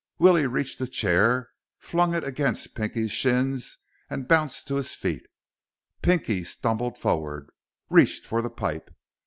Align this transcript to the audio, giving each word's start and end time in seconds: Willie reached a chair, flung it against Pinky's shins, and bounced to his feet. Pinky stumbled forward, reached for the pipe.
Willie 0.17 0.47
reached 0.47 0.81
a 0.81 0.87
chair, 0.87 1.51
flung 1.77 2.15
it 2.15 2.23
against 2.23 2.73
Pinky's 2.73 3.11
shins, 3.11 3.77
and 4.09 4.27
bounced 4.27 4.67
to 4.67 4.77
his 4.77 4.95
feet. 4.95 5.27
Pinky 6.01 6.43
stumbled 6.43 6.97
forward, 6.97 7.51
reached 7.87 8.25
for 8.25 8.41
the 8.41 8.49
pipe. 8.49 8.89